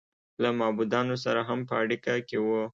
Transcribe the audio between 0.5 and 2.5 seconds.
معبودانو سره هم په اړیکه کې و